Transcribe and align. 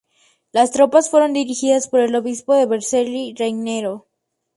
Las 0.51 0.71
tropas 0.71 1.11
fueron 1.11 1.33
dirigidas 1.33 1.87
por 1.87 1.99
el 1.99 2.15
obispo 2.15 2.55
de 2.55 2.65
Vercelli, 2.65 3.35
Raniero. 3.37 4.07